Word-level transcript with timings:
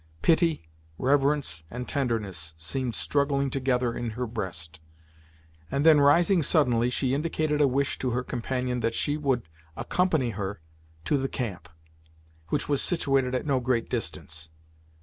Pity, 0.23 0.67
reverence 0.97 1.61
and 1.69 1.87
tenderness 1.87 2.55
seemed 2.57 2.95
struggling 2.95 3.51
together 3.51 3.93
in 3.95 4.09
her 4.17 4.25
breast, 4.25 4.81
and 5.69 5.85
then 5.85 6.01
rising 6.01 6.41
suddenly, 6.41 6.89
she 6.89 7.13
indicated 7.13 7.61
a 7.61 7.67
wish 7.67 7.99
to 7.99 8.09
her 8.09 8.23
companion 8.23 8.79
that 8.79 8.95
she 8.95 9.15
would 9.15 9.47
accompany 9.77 10.31
her 10.31 10.59
to 11.05 11.19
the 11.19 11.29
camp, 11.29 11.69
which 12.47 12.67
was 12.67 12.81
situated 12.81 13.35
at 13.35 13.45
no 13.45 13.59
great 13.59 13.91
distance. 13.91 14.49